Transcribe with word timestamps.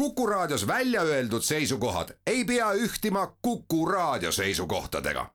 Kuku 0.00 0.26
Raadios 0.26 0.66
välja 0.66 1.02
öeldud 1.02 1.42
seisukohad 1.42 2.08
ei 2.26 2.44
pea 2.44 2.72
ühtima 2.72 3.36
Kuku 3.42 3.86
Raadio 3.86 4.32
seisukohtadega. 4.32 5.26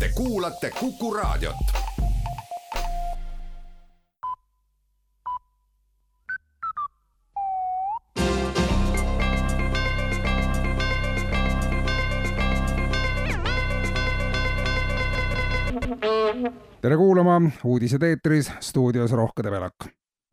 Te 0.00 0.10
kuulate 0.14 0.70
Kuku 0.70 1.14
Raadiot. 1.14 1.56
tere 16.82 16.96
kuulama, 16.96 17.40
uudised 17.64 18.02
eetris, 18.02 18.52
stuudios 18.60 19.12
Rohke 19.12 19.42
Debelak 19.42 19.74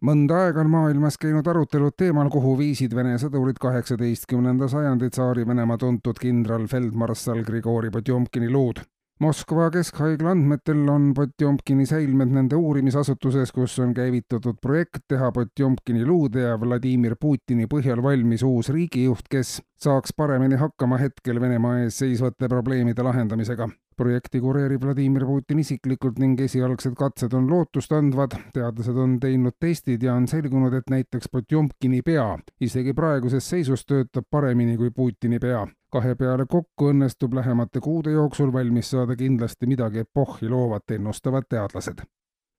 mõnda 0.04 0.43
aega 0.45 0.63
on 0.63 0.71
maailmas 0.73 1.17
käinud 1.17 1.47
arutelud 1.47 1.95
teemal, 1.97 2.29
kuhu 2.33 2.57
viisid 2.59 2.95
Vene 2.95 3.15
sõdurid 3.21 3.59
kaheksateistkümnenda 3.61 4.68
sajandi 4.71 5.09
Tsaari-Venemaa 5.09 5.79
tuntud 5.79 6.19
kindral 6.19 6.68
feldmarssal 6.71 7.43
Grigori 7.47 7.91
Potjomkini 7.91 8.51
luud. 8.51 8.83
Moskva 9.21 9.69
keskhaigla 9.71 10.31
andmetel 10.33 10.87
on 10.89 11.11
Potjomkini 11.13 11.85
säilmed 11.85 12.31
nende 12.33 12.57
uurimisasutuses, 12.57 13.51
kus 13.53 13.77
on 13.79 13.93
käivitatud 13.93 14.57
projekt 14.61 15.05
teha 15.07 15.31
Potjomkini 15.31 16.05
luude 16.05 16.47
ja 16.47 16.57
Vladimir 16.59 17.15
Putini 17.21 17.69
põhjal 17.69 18.01
valmis 18.03 18.43
uus 18.43 18.71
riigijuht, 18.73 19.29
kes 19.29 19.61
saaks 19.79 20.17
paremini 20.17 20.57
hakkama 20.57 20.97
hetkel 20.97 21.39
Venemaa 21.41 21.83
ees 21.83 22.01
seisvate 22.01 22.49
probleemide 22.49 23.05
lahendamisega 23.05 23.69
projekti 23.97 24.41
kureerib 24.41 24.81
Vladimir 24.83 25.25
Putin 25.25 25.61
isiklikult 25.61 26.17
ning 26.19 26.39
esialgsed 26.41 26.95
katsed 26.97 27.33
on 27.37 27.47
lootustandvad. 27.51 28.36
teadlased 28.53 28.97
on 28.97 29.19
teinud 29.19 29.55
testid 29.59 30.03
ja 30.03 30.15
on 30.15 30.27
selgunud, 30.27 30.73
et 30.73 30.89
näiteks 30.89 31.29
Potjomkini 31.31 32.02
pea 32.02 32.38
isegi 32.61 32.94
praeguses 32.94 33.50
seisus 33.50 33.86
töötab 33.86 34.25
paremini 34.31 34.77
kui 34.77 34.91
Putini 34.91 35.39
pea. 35.39 35.67
Kahe 35.94 36.16
peale 36.16 36.45
kokku 36.50 36.89
õnnestub 36.89 37.36
lähemate 37.38 37.80
kuude 37.80 38.12
jooksul 38.12 38.54
valmis 38.54 38.90
saada 38.95 39.16
kindlasti 39.16 39.70
midagi 39.70 40.04
epohhi 40.06 40.50
loovat, 40.50 40.92
ennustavad 40.92 41.50
teadlased 41.50 42.02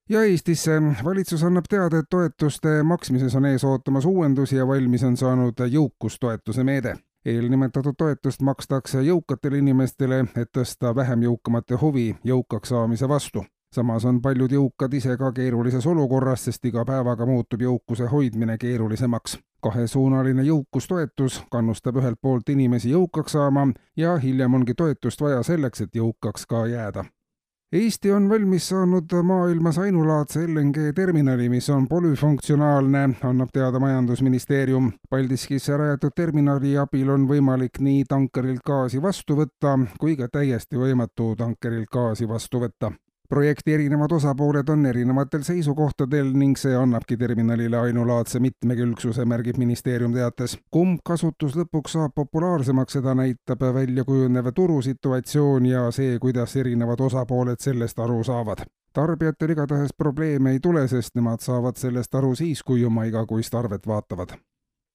ja 0.09 0.23
Eestisse. 0.23 0.81
valitsus 1.03 1.43
annab 1.43 1.65
teada, 1.69 1.99
et 1.99 2.09
toetuste 2.09 2.83
maksmises 2.83 3.35
on 3.35 3.45
ees 3.45 3.63
ootamas 3.63 4.05
uuendusi 4.05 4.55
ja 4.55 4.67
valmis 4.67 5.03
on 5.03 5.17
saanud 5.17 5.67
jõukustoetuse 5.71 6.63
meede 6.63 6.95
eelnimetatud 7.25 7.93
toetust 7.97 8.41
makstakse 8.41 9.01
jõukatele 9.01 9.57
inimestele, 9.57 10.19
et 10.37 10.51
tõsta 10.57 10.93
vähem 10.95 11.25
jõukamate 11.25 11.79
huvi 11.81 12.15
jõukaks 12.23 12.69
saamise 12.69 13.09
vastu. 13.09 13.45
samas 13.75 14.05
on 14.05 14.21
paljud 14.21 14.51
jõukad 14.51 14.93
ise 14.93 15.17
ka 15.17 15.31
keerulises 15.31 15.85
olukorras, 15.85 16.45
sest 16.45 16.65
iga 16.65 16.85
päevaga 16.85 17.25
muutub 17.25 17.61
jõukuse 17.61 18.05
hoidmine 18.07 18.57
keerulisemaks. 18.57 19.39
Kahesuunaline 19.65 20.45
jõukustoetus 20.45 21.41
kannustab 21.51 21.97
ühelt 22.03 22.21
poolt 22.21 22.53
inimesi 22.53 22.93
jõukaks 22.93 23.37
saama 23.37 23.67
ja 23.97 24.15
hiljem 24.21 24.61
ongi 24.61 24.77
toetust 24.77 25.21
vaja 25.25 25.43
selleks, 25.43 25.81
et 25.87 26.01
jõukaks 26.01 26.45
ka 26.49 26.67
jääda 26.69 27.05
Eesti 27.75 28.11
on 28.11 28.29
valmis 28.29 28.67
saanud 28.69 29.13
maailmas 29.23 29.77
ainulaadse 29.77 30.45
LNG 30.47 30.93
terminali, 30.95 31.49
mis 31.49 31.69
on 31.69 31.87
polüfunktsionaalne, 31.87 33.09
annab 33.23 33.49
teada 33.53 33.79
Majandusministeerium. 33.79 34.91
Paldiskisse 35.09 35.77
rajatud 35.77 36.13
terminali 36.15 36.77
abil 36.77 37.09
on 37.09 37.25
võimalik 37.27 37.81
nii 37.81 38.05
tankerilt 38.07 38.61
gaasi 38.65 39.01
vastu 39.01 39.35
võtta 39.41 39.79
kui 39.99 40.15
ka 40.15 40.29
täiesti 40.31 40.77
võimatu 40.79 41.33
tankerilt 41.35 41.89
gaasi 41.91 42.29
vastu 42.29 42.61
võtta 42.63 42.93
projekti 43.29 43.73
erinevad 43.73 44.11
osapooled 44.11 44.69
on 44.69 44.85
erinevatel 44.85 45.43
seisukohtadel 45.43 46.31
ning 46.33 46.57
see 46.57 46.75
annabki 46.75 47.17
terminalile 47.17 47.77
ainulaadse 47.77 48.39
mitmekülgsuse, 48.39 49.25
märgib 49.25 49.57
ministeerium 49.57 50.13
teates. 50.13 50.57
kumb 50.71 50.99
kasutus 51.05 51.55
lõpuks 51.55 51.97
saab 51.97 52.15
populaarsemaks, 52.15 52.97
seda 52.99 53.15
näitab 53.15 53.61
välja 53.73 54.03
kujunev 54.03 54.51
turusituatsioon 54.55 55.65
ja 55.65 55.91
see, 55.91 56.19
kuidas 56.19 56.55
erinevad 56.55 56.99
osapooled 56.99 57.59
sellest 57.59 57.99
aru 57.99 58.23
saavad 58.23 58.65
tarbijatel 58.95 59.51
igatahes 59.51 59.91
probleeme 59.97 60.51
ei 60.55 60.59
tule, 60.59 60.87
sest 60.87 61.15
nemad 61.19 61.43
saavad 61.43 61.75
sellest 61.75 62.15
aru 62.15 62.35
siis, 62.35 62.63
kui 62.63 62.85
oma 62.85 63.03
igakuist 63.03 63.55
arvet 63.55 63.87
vaatavad 63.87 64.37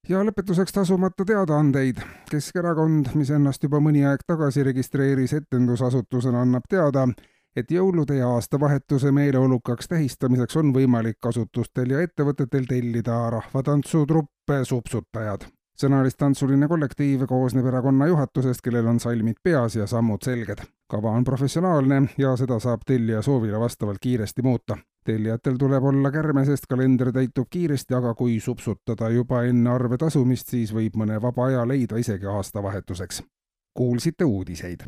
ja 0.08 0.22
lõpetuseks 0.24 0.72
tasumata 0.74 1.24
teadaandeid. 1.26 2.00
Keskerakond, 2.30 3.12
mis 3.18 3.30
ennast 3.34 3.62
juba 3.64 3.80
mõni 3.84 4.04
aeg 4.08 4.24
tagasi 4.26 4.64
registreeris 4.66 5.34
etendusasutusena, 5.36 6.44
annab 6.46 6.66
teada, 6.70 7.06
et 7.56 7.70
jõulude 7.70 8.14
ja 8.14 8.28
aastavahetuse 8.28 9.12
meeleolukaks 9.12 9.88
tähistamiseks 9.88 10.56
on 10.56 10.74
võimalik 10.74 11.26
asutustel 11.26 11.90
ja 11.90 12.00
ettevõtetel 12.00 12.66
tellida 12.68 13.30
rahvatantsutruppe 13.30 14.64
Supsutajad. 14.64 15.46
sõnalist-tantsuline 15.80 16.68
kollektiiv 16.68 17.24
koosneb 17.26 17.66
erakonna 17.66 18.06
juhatusest, 18.06 18.60
kellel 18.60 18.86
on 18.86 19.00
salmid 19.00 19.40
peas 19.42 19.76
ja 19.76 19.86
sammud 19.86 20.22
selged. 20.22 20.62
kava 20.90 21.10
on 21.10 21.24
professionaalne 21.24 22.02
ja 22.18 22.36
seda 22.36 22.58
saab 22.58 22.80
tellija 22.86 23.22
soovile 23.22 23.60
vastavalt 23.60 23.98
kiiresti 24.00 24.42
muuta 24.42 24.76
tellijatel 25.04 25.56
tuleb 25.58 25.84
olla 25.84 26.10
kärme, 26.10 26.44
sest 26.44 26.66
kalender 26.68 27.12
täitub 27.12 27.48
kiiresti, 27.50 27.94
aga 27.94 28.14
kui 28.14 28.40
supsutada 28.40 29.08
juba 29.10 29.42
enne 29.42 29.70
arve 29.70 29.98
tasumist, 29.98 30.48
siis 30.48 30.74
võib 30.74 30.96
mõne 31.00 31.20
vaba 31.22 31.46
aja 31.46 31.66
leida 31.68 31.96
isegi 31.96 32.26
aastavahetuseks. 32.26 33.22
kuulsite 33.74 34.24
uudiseid 34.24 34.78